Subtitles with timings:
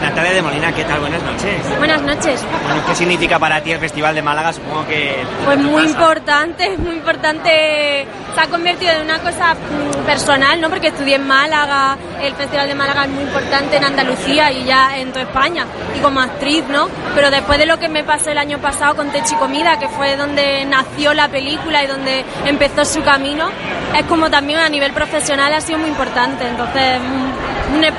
[0.00, 1.00] Natalia de Molina, ¿qué tal?
[1.00, 1.78] Buenas noches.
[1.78, 2.44] Buenas noches.
[2.66, 4.52] Bueno, ¿qué significa para ti el Festival de Málaga?
[4.52, 5.24] Supongo que...
[5.44, 8.06] Pues muy importante, muy importante.
[8.34, 10.68] Se ha convertido en una cosa mm, personal, ¿no?
[10.68, 14.98] Porque estudié en Málaga, el Festival de Málaga es muy importante en Andalucía y ya
[14.98, 15.64] en toda España,
[15.96, 16.88] y como actriz, ¿no?
[17.14, 20.16] Pero después de lo que me pasó el año pasado con Techi Comida, que fue
[20.16, 23.48] donde nació la película y donde empezó su camino,
[23.96, 26.46] es como también a nivel profesional ha sido muy importante.
[26.46, 27.45] Entonces, mm,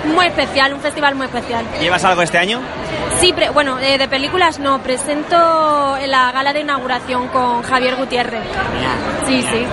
[0.05, 1.65] muy especial, un festival muy especial.
[1.79, 2.59] ¿Llevas algo este año?
[3.19, 7.95] Sí, pre- bueno, eh, de películas no, presento en la gala de inauguración con Javier
[7.95, 8.41] Gutiérrez.
[9.25, 9.65] Sí, sí.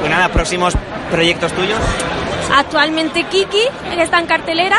[0.00, 0.74] Pues nada, próximos
[1.10, 1.78] proyectos tuyos.
[2.54, 3.62] Actualmente Kiki,
[3.94, 4.78] que está en cartelera,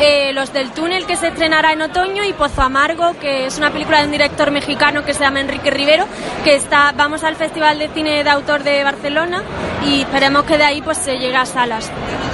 [0.00, 3.70] eh, Los del Túnel, que se estrenará en otoño, y Pozo Amargo, que es una
[3.70, 6.06] película de un director mexicano que se llama Enrique Rivero,
[6.42, 9.42] que está, vamos al Festival de Cine de Autor de Barcelona
[9.86, 11.90] y esperemos que de ahí pues se llegue a salas.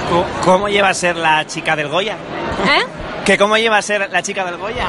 [0.09, 2.13] ¿Cómo- ¿Cómo lleva a ser la chica del Goya?
[2.13, 2.83] ¿Eh?
[3.25, 4.87] ¿Que cómo lleva a ser la chica del Goya?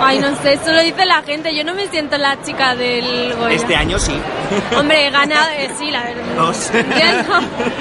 [0.00, 3.34] Ay, no sé, eso lo dice la gente, yo no me siento la chica del
[3.34, 3.54] Goya.
[3.54, 4.18] Este año sí.
[4.76, 6.24] Hombre, gana, eh, sí, la verdad.
[6.36, 6.70] Dos.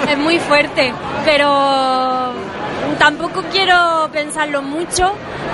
[0.10, 0.94] Es muy fuerte,
[1.26, 2.34] pero
[2.98, 5.14] tampoco quiero pensarlo mucho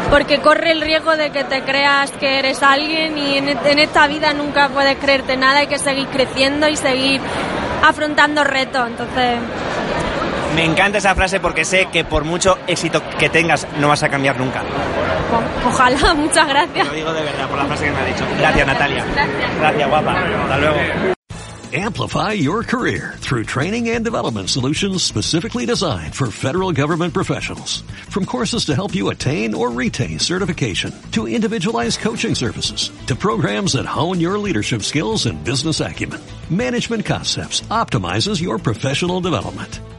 [0.09, 4.07] porque corre el riesgo de que te creas que eres alguien y en, en esta
[4.07, 7.19] vida nunca puedes creerte nada, hay que seguir creciendo y seguir
[7.83, 8.87] afrontando retos.
[8.87, 9.39] Entonces,
[10.55, 14.09] Me encanta esa frase porque sé que por mucho éxito que tengas no vas a
[14.09, 14.61] cambiar nunca.
[14.61, 16.87] o- ojalá, muchas gracias.
[16.87, 18.25] Lo digo de verdad por la frase que me ha dicho.
[18.37, 19.05] Gracias, Natalia.
[19.59, 20.11] Gracias, guapa.
[20.43, 20.77] Hasta luego.
[21.75, 27.81] Amplify your career through training and development solutions specifically designed for federal government professionals.
[28.11, 33.73] From courses to help you attain or retain certification, to individualized coaching services, to programs
[33.73, 36.21] that hone your leadership skills and business acumen,
[36.51, 39.79] Management Concepts optimizes your professional development.